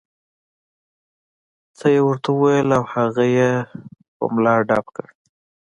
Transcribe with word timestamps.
څه 1.77 1.87
یې 1.93 2.01
ورته 2.07 2.29
وویل 2.33 2.69
او 2.77 2.83
هغه 2.93 3.23
یې 3.37 3.51
په 4.17 4.23
ملا 4.33 4.55
ډب 4.67 4.85
کړ. 4.95 5.07